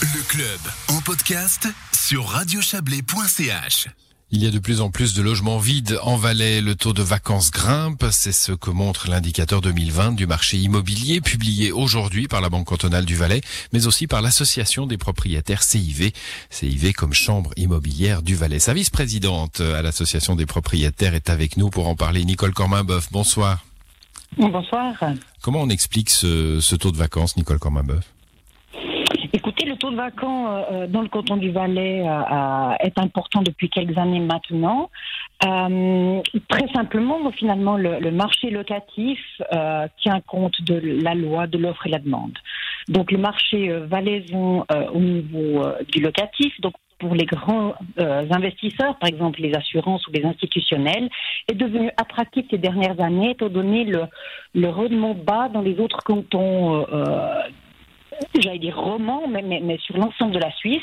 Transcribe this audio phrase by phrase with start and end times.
[0.00, 0.60] Le club
[0.96, 3.88] en podcast sur radiochablais.ch.
[4.30, 6.60] Il y a de plus en plus de logements vides en Valais.
[6.60, 8.04] Le taux de vacances grimpe.
[8.12, 13.06] C'est ce que montre l'indicateur 2020 du marché immobilier publié aujourd'hui par la Banque cantonale
[13.06, 13.40] du Valais,
[13.72, 16.12] mais aussi par l'association des propriétaires CIV.
[16.50, 18.60] CIV comme chambre immobilière du Valais.
[18.60, 22.24] Sa vice-présidente à l'association des propriétaires est avec nous pour en parler.
[22.24, 23.64] Nicole Corminboeuf, bonsoir.
[24.36, 24.94] Bonsoir.
[25.42, 28.04] Comment on explique ce, ce taux de vacances, Nicole Corminboeuf
[29.66, 33.68] Le taux de vacances euh, dans le canton du Valais euh, euh, est important depuis
[33.68, 34.88] quelques années maintenant.
[35.44, 39.20] Euh, très simplement, finalement, le, marché locatif
[39.52, 42.38] euh, tient compte de la loi de l'offre et la demande.
[42.88, 47.74] Donc, le marché euh, valaisan euh, au niveau euh, du locatif, donc pour les grands
[48.00, 51.08] euh, investisseurs, par exemple les assurances ou les institutionnels,
[51.48, 54.02] est devenu attractif ces dernières années, étant donné le,
[54.54, 56.86] le rendement bas dans les autres cantons.
[56.92, 57.42] Euh,
[58.38, 60.82] J'allais dire romans, mais, mais, mais sur l'ensemble de la Suisse,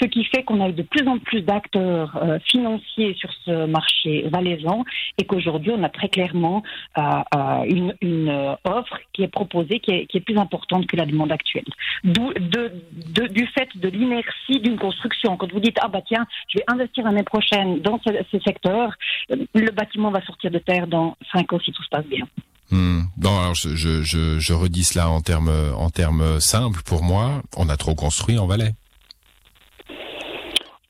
[0.00, 3.66] ce qui fait qu'on a eu de plus en plus d'acteurs euh, financiers sur ce
[3.66, 4.84] marché valaisan
[5.18, 6.62] et qu'aujourd'hui on a très clairement
[6.98, 7.02] euh,
[7.34, 10.96] euh, une, une euh, offre qui est proposée qui est, qui est plus importante que
[10.96, 11.64] la demande actuelle.
[12.04, 15.36] D'où de, de, du fait de l'inertie d'une construction.
[15.36, 18.92] Quand vous dites ah bah tiens, je vais investir l'année prochaine dans ce, ce secteur,
[19.30, 22.26] euh, le bâtiment va sortir de terre dans cinq ans si tout se passe bien.
[22.72, 23.02] Hmm.
[23.16, 25.90] Bon, alors je, je, je, je redis cela en termes en
[26.40, 26.82] simples.
[26.82, 28.72] Pour moi, on a trop construit en Valais.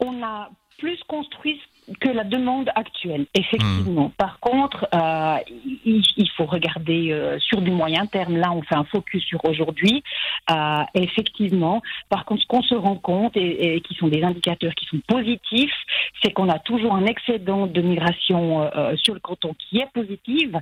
[0.00, 1.60] on a plus construit
[2.00, 4.12] que la demande actuelle, effectivement.
[4.16, 5.36] Par contre, euh,
[5.84, 8.36] il, il faut regarder euh, sur du moyen terme.
[8.36, 10.02] Là, on fait un focus sur aujourd'hui.
[10.50, 14.74] Euh, effectivement, par contre, ce qu'on se rend compte et, et qui sont des indicateurs
[14.74, 15.74] qui sont positifs,
[16.22, 20.58] c'est qu'on a toujours un excédent de migration sur le canton qui est positive,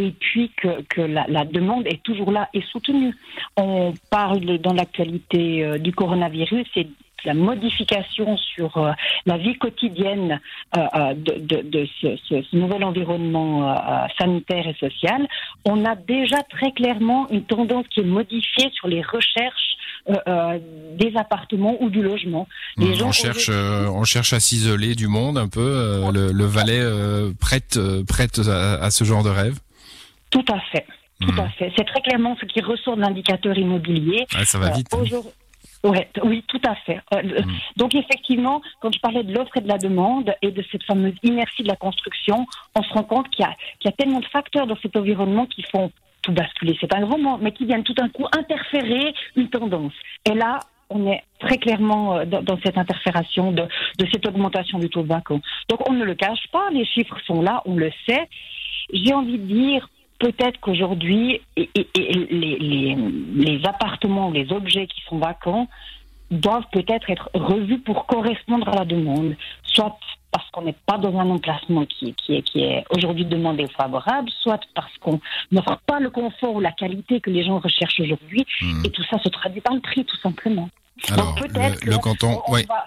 [0.00, 3.14] et puis que, que la, la demande est toujours là et soutenue.
[3.56, 6.88] On parle dans l'actualité du coronavirus et
[7.24, 8.92] la modification sur euh,
[9.26, 10.40] la vie quotidienne
[10.76, 15.26] euh, euh, de, de, de ce, ce- ce nouvel environnement euh, sanitaire et social,
[15.64, 19.76] on a déjà très clairement une tendance qui est modifiée sur les recherches
[20.98, 22.48] des appartements ou du logement.
[22.78, 22.94] Les Hmm.
[22.94, 26.10] gens on cherche on cherche à s'isoler du monde un peu.
[26.12, 26.80] le, le Valais
[27.38, 27.78] prête
[28.08, 29.58] prête à, à ce genre de rêve.
[30.30, 30.86] Tout à fait.
[31.20, 31.70] Tout à fait.
[31.76, 34.26] C'est très clairement ce qui ressort de l'indicateur immobilier.
[34.44, 34.88] Ça va vite.
[34.94, 35.04] hein.
[35.82, 37.00] Ouais, oui, tout à fait.
[37.14, 37.52] Euh, Mm.
[37.76, 41.14] Donc effectivement, quand je parlais de l'offre et de la demande et de cette fameuse
[41.22, 42.46] inertie de la construction,
[42.76, 44.96] on se rend compte qu'il y a, qu'il y a tellement de facteurs dans cet
[44.96, 45.90] environnement qui font
[46.22, 46.76] tout basculer.
[46.80, 49.92] C'est un grand mot, mais qui viennent tout d'un coup interférer une tendance.
[50.30, 50.60] Et là,
[50.90, 53.62] on est très clairement euh, dans, dans cette interfération de,
[53.98, 55.42] de cette augmentation du taux de vacances.
[55.68, 58.28] Donc on ne le cache pas, les chiffres sont là, on le sait.
[58.92, 59.88] J'ai envie de dire
[60.20, 62.96] peut-être qu'aujourd'hui, et, et- et les, les,
[63.34, 65.66] les appartements ou les objets qui sont vacants
[66.30, 69.98] doivent peut-être être revus pour correspondre à la demande, soit
[70.30, 73.68] parce qu'on n'est pas dans un emplacement qui, qui est, qui est aujourd'hui demandé ou
[73.68, 75.18] favorable, soit parce qu'on
[75.50, 78.84] n'offre pas le confort ou la qualité que les gens recherchent aujourd'hui, Hmm.
[78.84, 80.68] et tout ça se traduit par le prix, tout simplement.
[81.10, 82.64] Alors, Donc le, le canton, on ouais.
[82.68, 82.84] va-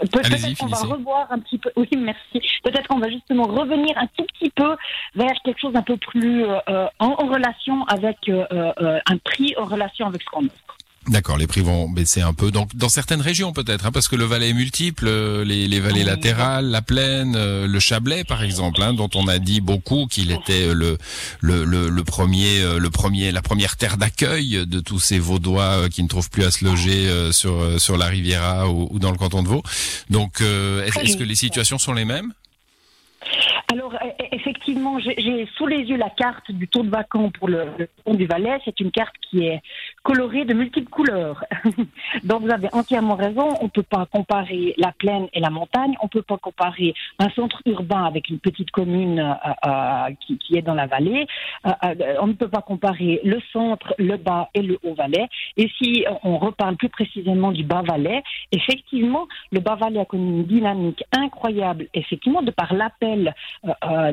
[0.00, 1.70] Peut-être qu'on va revoir un petit peu.
[1.76, 2.40] Oui, merci.
[2.62, 4.76] Peut-être qu'on va justement revenir un tout petit peu
[5.14, 9.54] vers quelque chose d'un peu plus euh, en, en relation avec euh, euh, un prix,
[9.58, 10.77] en relation avec ce qu'on offre.
[11.08, 12.50] D'accord, les prix vont baisser un peu.
[12.50, 15.80] Donc dans certaines régions peut-être, hein, parce que le Valais est multiple, euh, les, les
[15.80, 20.06] vallées latérales, la plaine, euh, le Chablais par exemple, hein, dont on a dit beaucoup
[20.06, 20.98] qu'il était euh, le,
[21.40, 26.02] le, le, le premier, le premier, la première terre d'accueil de tous ces Vaudois qui
[26.02, 29.42] ne trouvent plus à se loger sur sur la Riviera ou, ou dans le canton
[29.42, 29.62] de Vaud.
[30.10, 32.32] Donc euh, est-ce que les situations sont les mêmes?
[33.70, 37.32] Alors, e- e- effectivement, j'ai j'ai sous les yeux la carte du taux de vacances
[37.38, 38.58] pour le, le pont du Valais.
[38.64, 39.60] C'est une carte qui est
[40.02, 41.44] colorée de multiples couleurs.
[42.24, 43.48] Donc, vous avez entièrement raison.
[43.60, 45.94] On ne peut pas comparer la plaine et la montagne.
[46.00, 49.34] On ne peut pas comparer un centre urbain avec une petite commune euh,
[49.66, 51.26] euh, qui, est dans la vallée.
[51.66, 55.28] Euh, on ne peut pas comparer le centre, le bas et le haut Valais.
[55.56, 58.22] Et si on reparle plus précisément du bas Valais,
[58.52, 63.34] effectivement, le bas Valais a connu une dynamique incroyable, effectivement, de par l'appel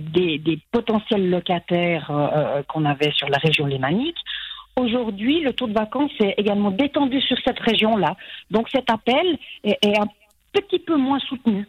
[0.00, 2.10] des, des potentiels locataires
[2.68, 4.16] qu'on avait sur la région lémanique.
[4.76, 8.16] Aujourd'hui, le taux de vacances est également détendu sur cette région-là.
[8.50, 10.08] Donc cet appel est, est un
[10.52, 11.66] petit peu moins soutenu.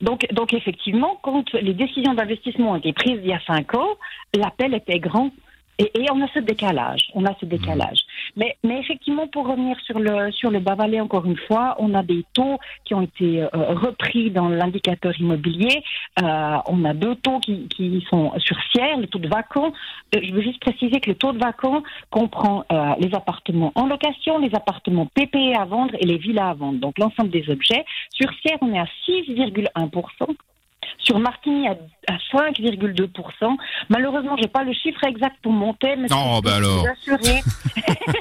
[0.00, 3.96] Donc, donc effectivement, quand les décisions d'investissement ont été prises il y a cinq ans,
[4.34, 5.30] l'appel était grand.
[5.78, 7.10] Et, et on a ce décalage.
[7.14, 7.98] On a ce décalage.
[8.36, 12.02] Mais, mais effectivement, pour revenir sur le, sur le Bas-Valais, encore une fois, on a
[12.02, 15.82] des taux qui ont été euh, repris dans l'indicateur immobilier.
[16.22, 19.72] Euh, on a deux taux qui, qui sont sur Sierre, le taux de vacants.
[20.14, 23.86] Euh, je veux juste préciser que le taux de vacants comprend euh, les appartements en
[23.86, 26.78] location, les appartements PPE à vendre et les villas à vendre.
[26.78, 27.84] Donc l'ensemble des objets.
[28.10, 30.36] Sur Sierre, on est à 6,1%.
[30.98, 31.76] Sur Martigny à,
[32.08, 33.56] à 5,2%.
[33.88, 36.80] Malheureusement, j'ai pas le chiffre exact pour monter, mais je peux bah alors.
[36.80, 37.40] vous assurer.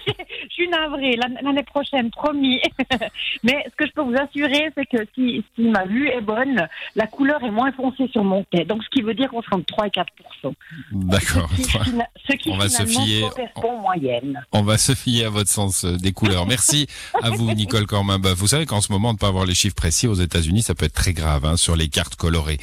[0.88, 2.60] l'an- l'année prochaine, promis.
[3.44, 6.68] mais ce que je peux vous assurer, c'est que si, si ma vue est bonne,
[6.96, 8.68] la couleur est moins foncée sur mon tête.
[8.68, 10.54] Donc, ce qui veut dire qu'on sera entre 3 et 4%.
[10.92, 11.50] D'accord.
[11.56, 11.92] Ce qui,
[12.30, 14.40] ce qui On va se fier- en moyenne.
[14.52, 16.46] On va se fier à votre sens euh, des couleurs.
[16.46, 16.88] Merci
[17.22, 18.36] à vous, Nicole Cormin-Boeuf.
[18.38, 20.86] Vous savez qu'en ce moment, ne pas avoir les chiffres précis aux États-Unis, ça peut
[20.86, 22.58] être très grave hein, sur les cartes colorées.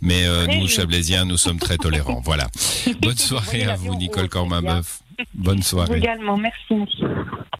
[0.00, 0.68] Mais euh, nous.
[0.68, 2.20] Chablaisiens, nous sommes très tolérants.
[2.24, 2.46] Voilà.
[3.00, 5.00] Bonne soirée à vous, Nicole Cormin-Boeuf.
[5.34, 5.98] Bonne soirée.
[5.98, 6.74] également, merci.